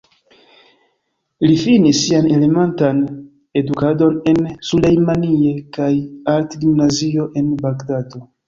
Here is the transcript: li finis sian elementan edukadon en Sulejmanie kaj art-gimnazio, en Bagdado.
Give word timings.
li 1.47 1.55
finis 1.63 1.99
sian 2.05 2.25
elementan 2.37 3.03
edukadon 3.63 4.17
en 4.33 4.41
Sulejmanie 4.73 5.55
kaj 5.79 5.91
art-gimnazio, 6.39 7.33
en 7.43 7.57
Bagdado. 7.65 8.29